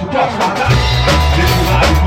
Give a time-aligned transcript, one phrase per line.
[0.00, 0.68] Tu podes matar,
[1.36, 1.99] deixa o lado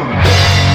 [0.00, 0.69] Brown.